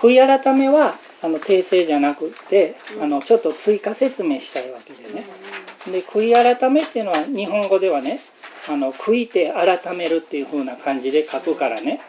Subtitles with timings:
[0.00, 5.24] 悔い改めはあの訂正じゃなくって、あのちょっと追加説明したいわけでね。
[5.90, 8.20] で悔い改めっていうのは日本語ではね
[8.68, 12.00] あの悔いて改めるっていう風な感じで書くからね。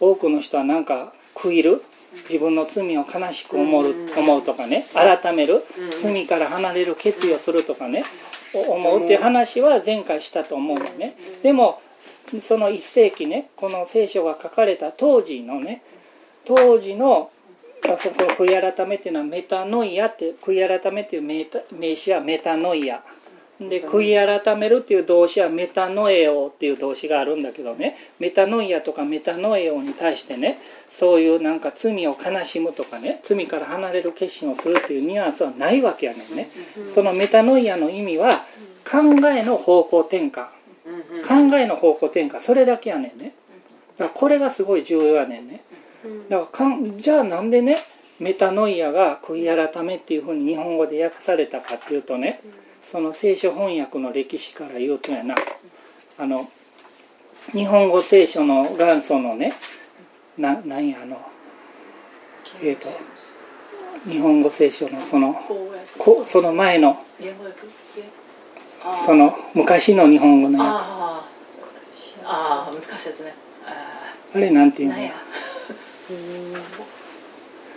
[0.00, 1.82] 多くの人はなんか悔いる？
[2.30, 4.86] 自分の罪を悲しく思う思うとかね。
[4.94, 5.62] 改める？
[5.90, 8.04] 罪から離れる決意をするとかね。
[8.54, 11.14] お思うっていう話は前回したと思うのね。
[11.42, 11.82] でも
[12.40, 15.82] その一世紀ねこの聖書が書かれた当時のね
[16.46, 17.30] 当時の
[17.84, 21.22] あそこ悔い改めっていうのはメタノイアって悔い改めっていう
[21.72, 23.02] 名詞はメタノイア。
[23.58, 27.96] で悔い改めるっていう動詞はメタノエオっていう動詞があるんだけどね。
[28.18, 30.58] メタノイアとかメタノエオに対してね
[30.90, 36.50] そういうなんか罪を悲しむとかね罪から離れる決心をするっていうニュアンスはないわけやねんね。
[36.86, 38.44] そのメタノイアの意味は
[38.84, 40.48] 考えの方向転換。
[41.26, 42.40] 考えの方向転換。
[42.40, 43.34] それだけやねんね。
[43.96, 45.62] だからこれがすごい重要やねんね
[46.28, 47.76] だからかんじゃあなんでね
[48.18, 52.40] メタノイアが悔い改めっていうふうに日本語で訳されたかっていうとね
[52.82, 55.34] その聖書翻訳の歴史から言うとやな。
[56.18, 56.48] あの
[57.52, 59.52] 日本語聖書の元祖のね
[60.38, 61.20] ななんやあの
[62.62, 62.88] えっ、と
[64.08, 65.36] 日本語聖書のその
[65.98, 67.04] こその前の
[69.04, 73.34] その昔の日本語の訳あーあー難しいやつね。
[73.66, 74.98] ああれなんていうの？
[74.98, 75.10] や？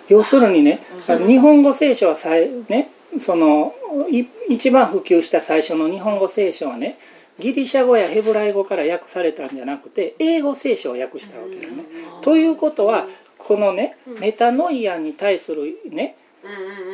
[0.07, 0.79] 要するにね、
[1.25, 3.73] 日本語聖書はさいねその
[4.09, 6.97] い一番普及した最初の日本語聖書はね
[7.39, 11.85] ギリシャ語やヘブライ語から訳されたんじゃなくて英語聖書を訳したわけよね。
[12.21, 16.15] ということはこのねメタノイアに対するね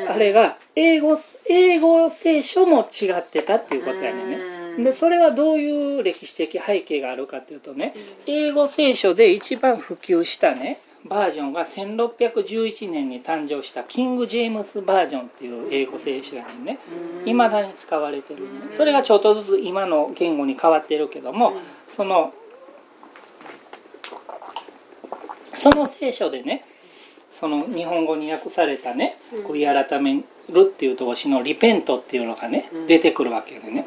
[0.07, 1.17] あれが英語
[1.49, 4.83] 英語聖書も違ってたっていうことやねんね。
[4.83, 7.93] でそれはどういう歴史的背景があるかというとね
[8.27, 16.79] 英語聖書で一番普及したねバージョンが1611年に誕生したキング・ジェームスバージョンっていう英語聖書やねんね。
[17.25, 18.49] いまだに使われてるね。
[18.73, 21.53] それがちょっとずつ今の言語に変わってるけども
[21.87, 22.33] その
[25.53, 26.65] その聖書でね
[27.31, 29.17] その日本語に訳されたね
[29.47, 33.85] 悔い改めるっていう動詞のリペントっていうのがね出てくるわけでね。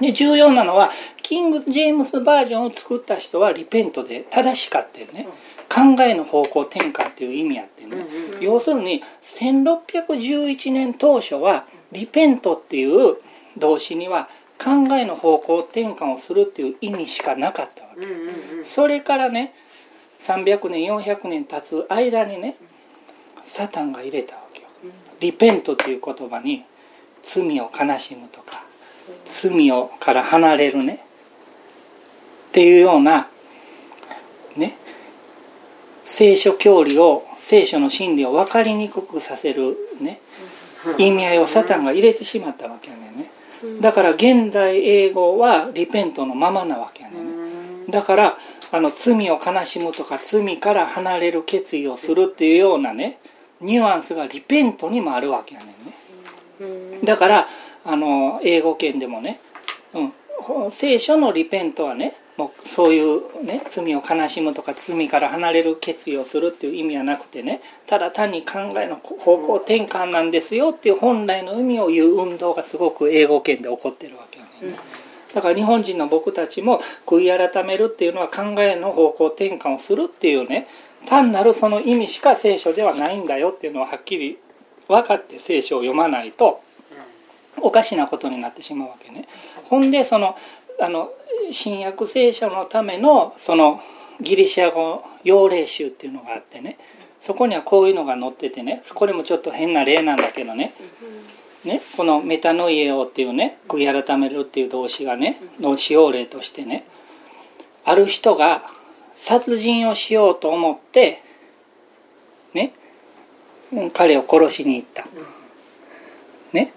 [0.00, 0.90] で重要なのは
[1.22, 5.26] キング・ジェームスバージョンを作った人はリペントで正しかってね
[5.68, 8.06] 考えの方向転換っていう意味やってね。
[8.40, 13.16] 要するに1611年当初はリペントっていう
[13.58, 14.28] 動詞には
[14.58, 18.64] 考えの方向転換をするっていう意味しかなかったわけ。
[18.64, 19.54] それからね
[20.18, 22.56] 300年400年経つ間にね
[23.42, 24.68] サタンが入れたわけよ。
[25.20, 26.64] リペントっていう言葉に
[27.22, 28.64] 罪を悲しむとか
[29.24, 31.04] 罪をから離れるね。
[32.48, 33.26] っていうようなね
[36.06, 40.20] 聖書教理を聖書の真理を分かりにくくさせるね
[40.98, 43.30] 意味合いをサタンが入れてしまったわけやねんね。
[43.80, 47.90] だから現在英語はリペントのままなわけやねんね。
[47.90, 48.38] だから
[48.70, 53.18] あの罪を悲しむとか罪から離れる決意をするっていうようなね
[53.60, 55.66] ニュアンスがリペントにもあるわけやね
[56.60, 57.00] んね。
[57.04, 57.46] だから
[57.84, 59.40] あの英語圏でもね、
[59.92, 74.76] うん、ほ聖書のリペントはねもうそういうね罪を悲しむとか罪から離れる決意をするっていう意味はなくてねただ単に考えの方向転換なんですよっていう本来の意味を言う運動がすごく英語圏で起こってるわけよね、
[75.34, 80.66] だから日本人の僕たちも悔い改めるっていうのは考えの方向転換をするっていうね
[81.06, 84.38] 単なるその意味しか聖書ではないんだよっていうのははっきり
[84.88, 86.62] 分かって聖書を読まないと
[87.60, 89.28] おかしなことになってしまうわけね。
[89.64, 90.36] ほんでその
[90.80, 91.10] あの
[91.50, 93.80] 新約聖書のためのその
[94.20, 96.78] ギリシャ語用例集っていうのがあってね。
[97.20, 98.80] そこにはこういうのが載っててね。
[98.94, 100.72] これもちょっと変な例なんだけどね。
[101.64, 106.86] ねこのメタノイエオっていうね悔い改めるっていう動詞がねの使用例としてね。
[107.84, 108.62] ある人が
[109.12, 111.22] 殺人をしようと思って
[112.52, 112.72] ね
[113.92, 115.06] 彼を殺しに行った。
[116.52, 116.72] ね。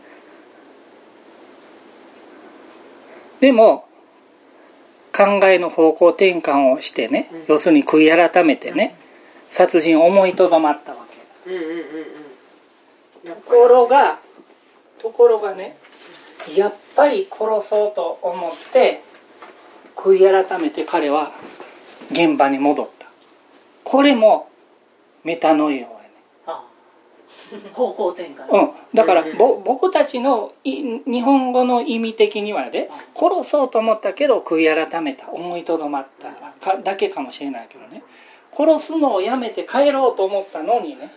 [3.39, 3.88] でも
[5.19, 8.95] 考えの方向転換をしてね、要するに悔い改めてね、
[9.50, 11.06] 殺人を思いとどまったわ
[11.44, 11.60] け。
[13.27, 14.19] ところが
[15.00, 15.77] ところがね
[16.56, 19.01] やっぱり殺そうと思って
[19.98, 21.33] 悔い改めて彼は
[22.12, 23.07] 現場に戻った。
[23.83, 24.50] これも
[25.25, 25.99] メタノイオ
[27.74, 28.48] 方向転換。
[28.51, 36.31] うん、だからぼ僕たちのい日本語の意味的にはね殺そうと思ったけど悔い改めた思いとどまった
[36.72, 38.04] かだけかもしれないけどね。
[38.51, 41.12] 殺すのをやめて帰ろうと思ったのにね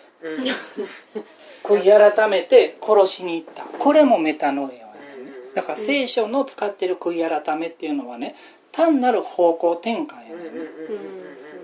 [1.64, 3.64] 悔い改めて殺しに行った。
[3.64, 4.92] これもメタノエア
[5.54, 8.34] だから聖書の使ってる悔い改めっていうのはね
[8.70, 10.06] 単なる方向転換やね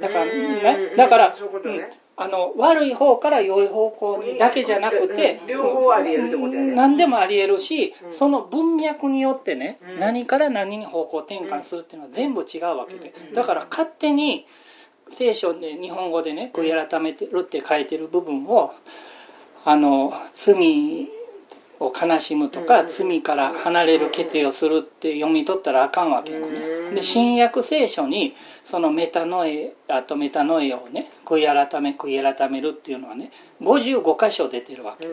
[0.01, 1.81] だからねだから、うん
[2.21, 6.75] あの悪い方から良い方向にだけじゃなくて、両方あり得るってことやね。
[6.75, 14.47] 何でもありえるし、その文脈によってね、何から何に方向転換するっていうのは全部違うわけで、だから勝手に
[15.09, 18.75] 聖書で日本語でね悔い改めてるって書いてる部分を
[19.65, 21.09] あの罪
[21.81, 26.79] を悲しむとか、罪から離れる決意をするって読み取ったらあかんわけよね。
[26.95, 28.35] で新約聖書に
[28.65, 33.31] そのメタノエあとメタノエをね悔い改め悔い改めるっていうのはね
[33.61, 35.09] 55箇所出てるわけ。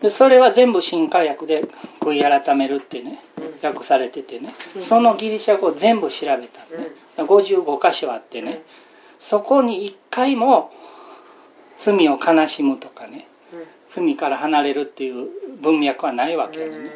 [0.00, 1.64] でそれは全部新化訳で
[2.00, 3.22] 悔い改めるってね
[3.62, 6.88] 訳されててねそのギリシャ語を全部調べたね。
[7.16, 8.62] 55箇所あってね
[9.18, 10.70] そこに一回も
[11.76, 13.26] 罪を悲しむとかね
[13.86, 15.28] 罪から離れるっていう
[15.60, 16.90] 文脈はないわけよね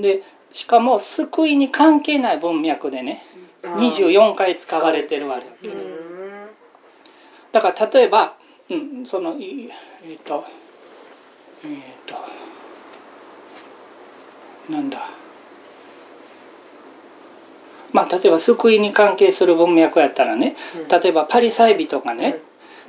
[0.00, 0.22] で
[0.52, 3.22] しかも救いに関係ない文脈でね
[3.62, 5.74] 24回使われてるわけね
[7.52, 8.34] だから例えば、
[8.70, 9.70] うん、そのい
[10.04, 10.44] えっ、と
[11.64, 12.14] えっ、と
[14.72, 14.98] なんだ。
[17.92, 20.56] まあ例えば救いに関係する文脈やったらね
[20.90, 22.36] 例えばパリサイ人がね、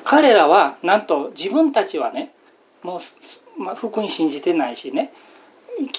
[0.03, 2.33] 彼らはなんと自分たちはね
[2.83, 5.11] もうす、まあ、福音信じてないしね。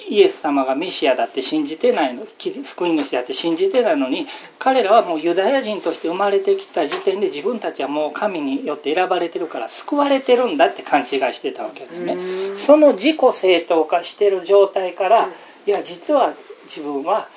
[0.08, 4.26] イエス様がメシアだって信じてないの救い主だって信じてないのに
[4.58, 12.54] 彼らはもうユダヤ人として生まれてきた時点で自分たちはもう神によって選ばれてるから救われてるんだって勘違いしてたわけでね。
[12.56, 15.28] その自己正当化してる状態から
[15.66, 16.34] いや実は
[16.64, 17.28] 自分は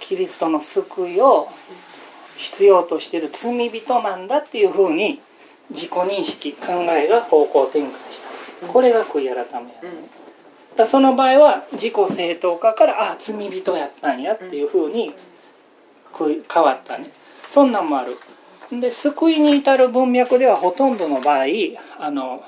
[0.00, 1.48] キリストの救いを
[2.36, 5.20] 必要としてる罪人なんだっていうふうに
[5.70, 8.31] 自己認識考えが方向転換した
[8.68, 9.68] これが悔い改めやね、
[10.76, 15.14] だその場合は自己正当化からあ罪人やったんやっていうふうに
[16.52, 17.10] 変わったね。
[17.48, 18.16] そんなんもある。
[18.80, 21.44] で救いに至る文脈ではほとんどの場合
[21.98, 22.42] あの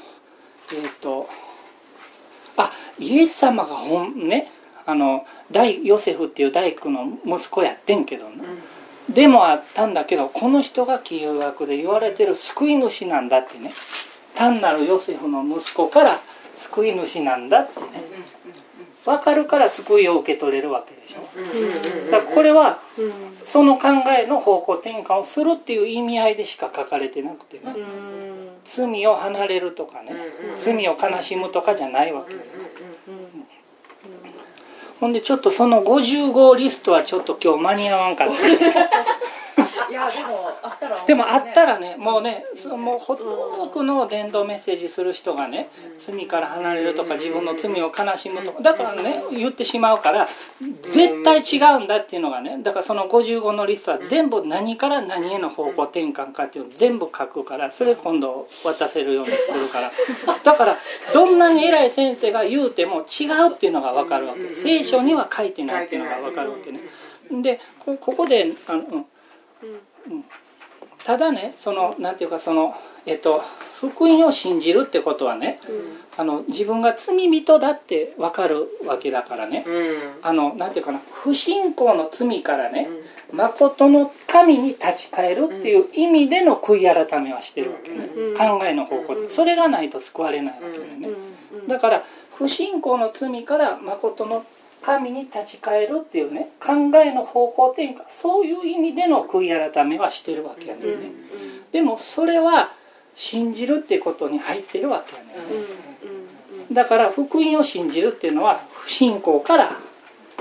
[0.72, 1.28] えっ、ー、と
[2.56, 4.50] あイエス様がほんね
[4.86, 8.44] あの大ヨセフっていう大工の息子やってんけどな、
[9.08, 13.72] うん、でもあったんだけどこの人が旧約で言われてる救い主なんだってね
[14.34, 16.20] 単なるヨセフの息子から
[16.54, 17.86] 救い主なんだってね。
[19.04, 21.20] 分かるから救いを受け取れるわけでしょ。
[22.10, 22.78] だからこれは
[23.42, 23.88] その考
[24.18, 27.62] えの方向転換をするっていう意味合いでしか書かれてなくてね。
[28.64, 30.14] 罪を離れるとかね。
[30.56, 32.72] 罪を悲しむとかじゃないわけです。
[35.00, 38.34] ほんでちょっとその55リストはちょっと今日間に合わんかった
[39.90, 45.68] いやでもあったら、ね、でもあったらねもうねそもうほ多くの伝道メッセージする人がね
[45.98, 50.26] 罪から離れるとか自分の罪を悲しむとかだからね言ってしまうから
[50.82, 59.90] 絶対違うんだっていうのがねだからその55のリストは全部何から何への方向転換かっていうのを全部書くからそれ今度渡せるように作るから。
[60.42, 60.78] だから
[61.12, 64.54] どんなに偉い先生が言うても違うっていうのが分かるわけ。
[64.54, 66.80] 聖書には書いてないっていうのが分かるわけね。
[67.42, 69.06] でここであのうん
[71.04, 72.74] ただねそのなんていうかその
[73.04, 73.42] えっと
[73.78, 82.88] 福音を信じるってことはね、うん、あの自分が罪人だって分かるわけだからね、うん、あのなんていうかな不信仰の罪からね、
[83.30, 89.28] うん、誠の神に立ち返るっていう意味での悔い改めはしてるわけね、考えの方向で。
[89.28, 91.08] それがないと救われないわけでね、
[91.68, 94.44] だから不信仰の罪から誠の
[94.84, 101.10] 神に立ち返るっていうね考えの方向転換そういう意味での悔い改めはしてるわけやねんね、うんうん、
[101.72, 102.68] でもそれは
[103.14, 105.28] 信じるってことに入ってるわけやね、
[106.68, 109.70] うん、だから福音を信じるっていうのは不信仰から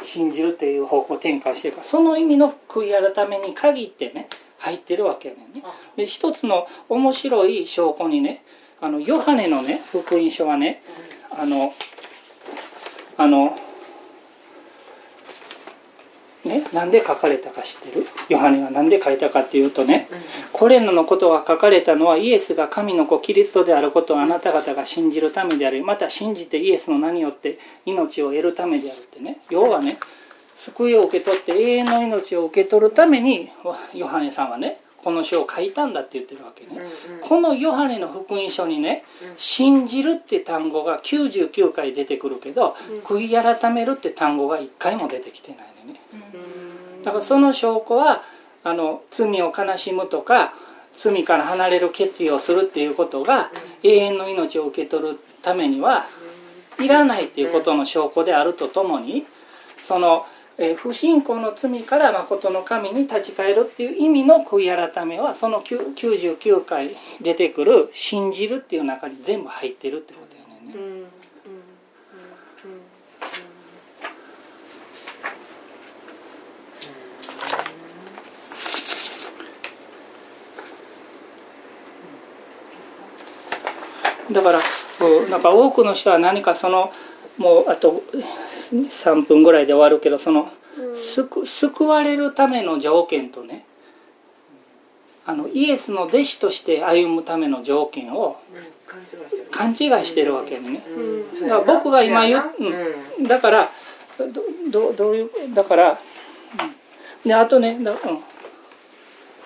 [0.02, 4.28] 信じるっていう方向転換してるからその意味の悔い改めに限ってね
[4.60, 5.62] 入ってるわけやねんね。
[5.96, 8.44] で一つの面白い証拠にね
[8.82, 10.82] あのヨハネのね福音書はね
[11.32, 11.72] あの
[13.16, 13.58] あの
[16.46, 18.06] ね、なんで書かれたか知ってる？
[18.30, 20.20] ヨハネが何で書いたかっていうとね、うん、
[20.52, 29.38] これらのことが書かれたのはイエスが神の子キリストであることをあなた方が信じるためでありまた信じてイエスの名によって命を得るためであるってね。
[29.50, 29.98] 要はね
[30.56, 33.50] 救いを受け取って永遠の命を受け取るために
[33.94, 39.04] ヨハネさんはねこの書を書いたんだって言ってるわけね、うんうん、このヨハネの福音書にね
[39.36, 46.00] 「信じる」って単語が99回出てくるけど「悔い改める」って単語が1回も出てきてないね、
[47.04, 48.22] だからその証拠は
[48.64, 50.54] あの罪を悲しむとか
[50.94, 53.52] 罪から離れる決意をするっていうことが
[53.84, 56.06] 永遠の命を受け取るためには
[56.80, 59.26] いらないっていうことの証拠であるとともに
[59.78, 60.26] その
[60.58, 71.13] え不信仰の罪から誠の神に立ち返るっていう意味の悔い改めはその99回出てくる「信じる」っていう中に全部入ってるってことやねんね。
[84.34, 84.60] だから
[85.30, 86.92] なんか多くの人は何かその
[87.38, 88.04] もうあと
[88.72, 90.50] 3分ぐらいで終わるけどその、
[90.96, 93.66] 救救われるための条件とね
[95.26, 98.38] あのイエスの弟子として歩むための条件を
[99.52, 100.36] 勘違いしてる。
[100.36, 100.84] わけね、
[101.42, 102.44] だから僕が今言う、
[103.20, 103.70] うん、だから
[104.72, 106.00] どどういうだから、
[107.26, 107.98] であとねだ、うん、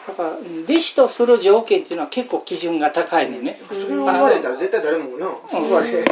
[0.08, 0.30] だから
[0.64, 5.28] 弟子とする条件っていうのは結構基準が高いのね、それを言われたら絶対誰もな。
[5.50, 6.06] 救われ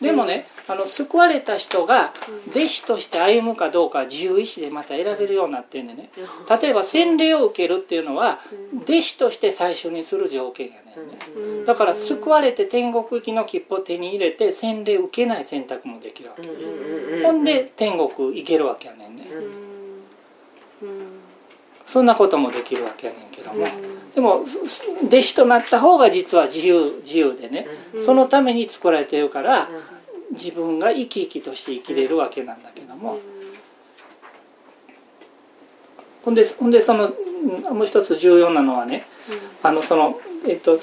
[0.00, 2.14] でもねあの救われた人が
[2.50, 6.10] 弟子として歩むかどうか自由意志でまた選べるようになってんでね。
[6.60, 8.40] 例えば洗礼を受けるっていうのは
[8.84, 10.96] 弟子として最初にする条件やね
[11.66, 17.22] だから救われて天国行きの切符を手に入れて洗礼受けない選択もできるわけ。
[17.22, 19.28] ほんで天国行けるわけやねんね
[21.86, 23.66] そんなこともできるわけやねんけども、
[24.14, 24.44] でも
[25.04, 27.66] 弟子となった方が実は自由自由でね、
[28.04, 29.68] そのために作られてるから、
[30.32, 33.20] 自分が生き生きとして生きれるわけなんだけども、
[36.24, 37.12] ほんでほんでその
[37.72, 39.06] もう一つ重要なのはね、
[39.62, 40.76] あのそのえっと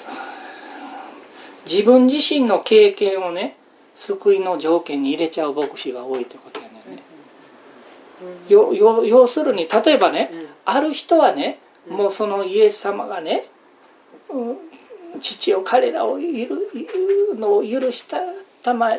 [1.66, 3.58] 自分自身の経験をね
[3.94, 7.04] 救いの条件に入れちゃう牧師が多いってことやねんね。
[8.48, 10.30] よ要するに例えばね、
[10.66, 13.46] ある人はねもうそのイエス様がね、
[15.20, 16.58] 父を彼らをいる
[17.36, 18.18] のを許した
[18.64, 18.92] たま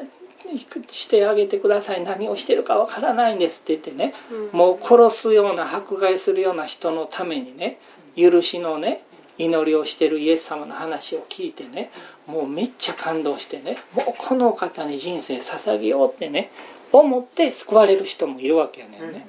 [0.91, 2.05] してあげてください。
[2.05, 4.15] 何をしてるかわからないんですって言ってね、
[4.53, 7.79] もう殺すような迫害するような人のためにね
[8.17, 9.03] 許しのね
[9.39, 11.91] 祈りをしてるイエス様の話を聞いてね
[12.27, 16.51] もうめっちゃ感動してねもうこの方に人生捧げようってね
[16.93, 19.27] 思って救われる人もいるわけやねんね。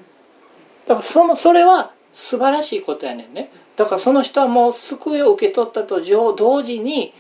[0.85, 3.51] だからそのそれは素晴らしいことやねんね。
[3.75, 5.99] だからその人はもう救いを受け取ったと
[6.33, 7.13] 同時に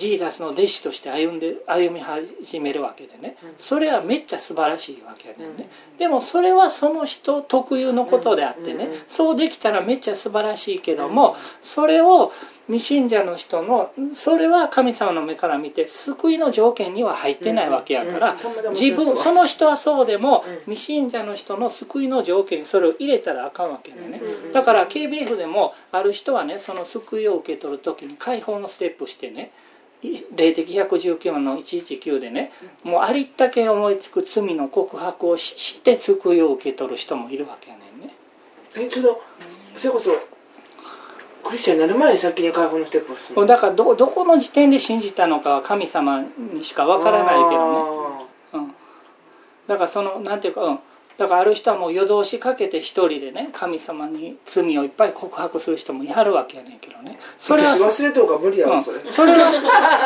[0.00, 3.36] ジーダスの弟子として歩んで歩み始めるわけでね。
[3.58, 5.68] それはめっちゃ素晴らしいわけやねんね。
[5.98, 8.88] でもそれはその人特有のことであってね。
[9.06, 12.32] そうできたらめっちゃ素晴らしいけどもそれを
[12.70, 18.36] 未信者の人のそれは神様の目から見て救いの条件には入ってないわけやから
[18.70, 29.50] 自分その人はそうでも未信者の人の救いの条件にそれを入れたらあかんわけでねだから KBF でもある人はねその救いを受け取る時に解放のステップしてね
[30.34, 32.50] 霊的119の119でね
[32.84, 38.14] もうありったけ思いつく罪の告白をして救いを受け取る人もいるわけやねんね。
[38.76, 39.20] えその
[39.76, 40.12] それこそ
[41.42, 43.46] クリスチャンになる前に先に解放のステップをする。
[43.46, 48.74] だからどどこの時点で信じたのかは神様にしかわからないけどね、うん、
[49.66, 50.78] だからそのなんていうか、うん、
[51.20, 57.18] だからある人はもう夜通しかけて一人でね神様に罪をいっぱい告白する人もいはるわけやねんけどね。
[57.36, 59.00] それは忘れとうか無理やわ、それ。
[59.04, 59.52] それは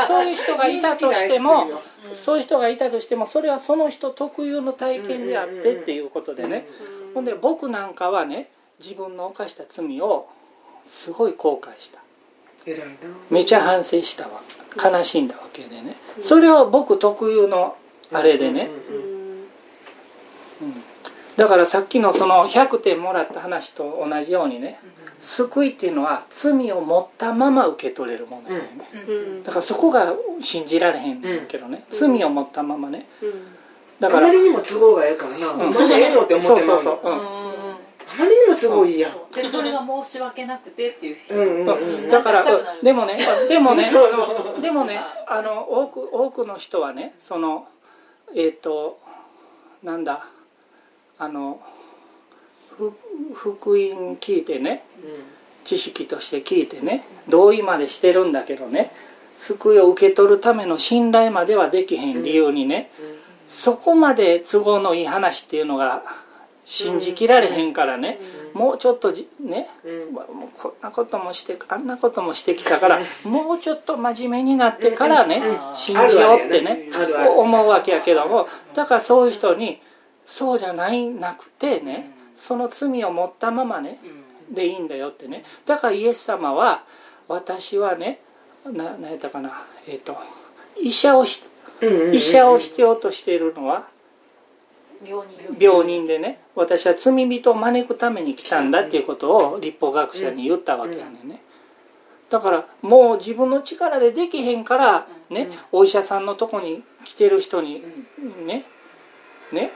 [0.08, 1.70] そういう人がいたとしても
[2.12, 6.66] そういう人がいたとしてもそれはその人特有の体験であってっていうことでね。
[7.14, 10.26] ほんで僕なんかはね自分の犯した罪を
[10.84, 12.00] すごい後悔した。
[13.30, 14.42] めちゃ反省したわ。
[14.82, 15.96] 悲しんだわけでね。
[16.20, 17.76] それを僕特有の
[18.12, 18.70] あれでね、
[21.36, 24.78] だからさっきのその100点もらった話と同じようにね
[25.18, 28.68] 救いっていうのは罪を持ったまま受け取れるものやね、
[29.42, 33.06] だからそこが信じられへんけどね、罪を持ったままね、
[34.00, 37.76] だからあまりにも都合がええからな、うん、まだええのって思ってそうそうそう、うん、あ
[38.18, 39.12] まりにも都合いいやん。
[39.34, 41.16] でそれが申し訳なくてっていう。
[41.24, 42.44] 人、だから
[42.82, 43.88] でもねでもね
[44.60, 47.66] でもねあの多く多くの人はねその
[48.34, 48.98] えっ、ー、と
[49.82, 50.26] なんだ
[51.18, 51.60] あの
[53.34, 54.84] 福音聞いてね、
[55.62, 58.90] 知識として聞いてね同意までしてるんだけどね
[59.36, 62.90] 救いを受け取るための信頼まではできへん理由にね、
[63.46, 66.02] そこまで都合のいい話っていうのが
[66.64, 68.18] 信じきられへんからね、
[68.54, 69.68] もうちょっとね、
[70.12, 75.42] もうこんなこともしてあんなこともしてきたから、もうちょっと真面目になってからね、
[75.74, 76.88] 信じようってね。
[77.36, 79.80] 思うわけやけどもだからそういう人に。
[80.24, 84.00] そうじゃないなくてね、その罪を持ったままね、
[84.50, 85.44] でいいんだよってね。
[85.66, 86.84] だからイエス様は
[87.28, 88.20] 私はね
[88.64, 90.16] な何やったかなえっ、と
[90.80, 91.42] 医者をし
[92.12, 93.88] 医者を必要としているのは
[95.04, 95.56] 病人。
[95.58, 101.42] 病人でね私は罪人を招くために来たんだっていうことを立法学者に言ったわけやねんね。
[102.30, 107.82] だからもう自分の力でできへんからねお医者さんのとこに来てる人に
[108.46, 108.64] ね
[109.52, 109.70] ね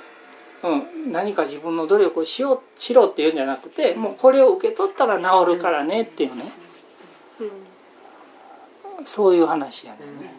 [0.63, 6.45] うん、何か自分の努力をしようしろっていうんじゃなくてもうこれを受け取ったら治るからねっていうね。
[9.05, 10.35] そういう話やねんね。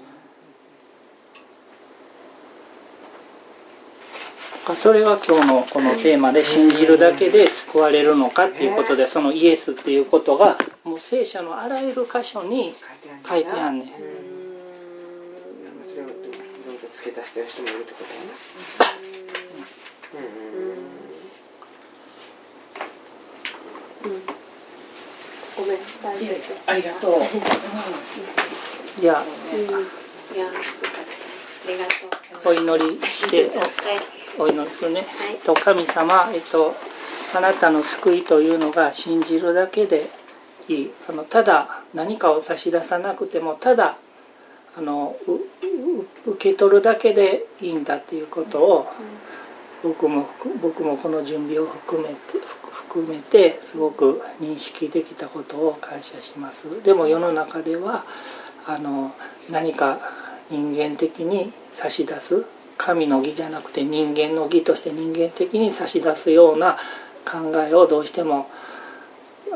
[4.76, 12.76] それが今日のこのテーマで信じるだけで救われるのかっていうことでそのイエスっていうことがもう聖書のあらゆる箇所に
[13.28, 13.88] 書いてあんねん。
[13.88, 13.94] そ
[15.96, 16.10] れをい
[16.68, 18.26] ろいろ付け足してる人もいるってことやな
[24.02, 25.78] ごめん。
[26.02, 26.72] 大丈夫。
[26.72, 27.12] ありがとう。
[29.02, 29.60] いやうん。
[30.36, 30.48] いや。
[30.48, 30.52] あ
[31.68, 31.86] りが
[32.42, 33.50] とうお祈りして。
[33.58, 33.68] はい
[34.38, 35.02] おお祈りするね。
[35.02, 35.36] はい。
[35.44, 36.74] と神様、えっと、
[37.36, 40.08] あなたの救いというのが信じるだけで
[40.70, 40.92] いい。
[41.10, 43.98] あのただ何かを差し出さなくてもただ
[44.78, 45.18] あの
[46.26, 48.88] 受け取るだけでいいんだっていうことを
[49.84, 52.39] 僕も含僕もこの準備を含めてふ
[52.72, 56.84] 含めてすごく認識できたことを感謝します。
[56.84, 58.06] でも世の中では
[58.66, 59.14] あの
[59.50, 60.00] 何か
[60.50, 62.46] 人間的に差し出す
[62.78, 66.78] 神の義じゃなくて人間の義として人間的に差し出すような
[67.26, 68.48] 考えをどうしても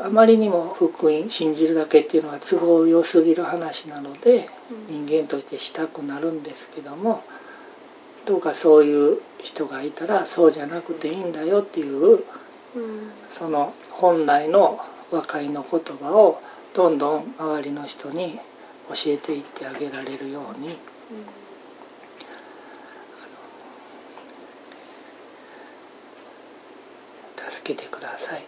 [0.02, 4.48] あまりにも福音信じるだけっていうのは都合良すぎる話なので
[4.88, 7.22] 人間としてしたくなるんですけども
[8.26, 12.24] どうかそういう人がいたらそうじゃなくていいんだよっていう
[13.28, 16.40] その本来の和解の言葉を
[16.72, 18.40] どんどん周りの人に
[18.88, 20.78] 教えていってあげられるように
[27.48, 28.44] 助けてください。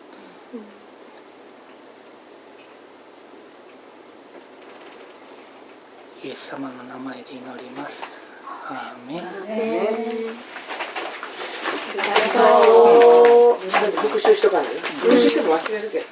[6.25, 8.21] イエス様の名前で祈ります。
[8.69, 9.21] アーメン。
[9.21, 9.31] あ
[11.93, 11.97] り
[12.35, 12.86] がとう
[13.71, 14.67] 復習しとかない？
[15.01, 16.05] 復習しても忘れるけど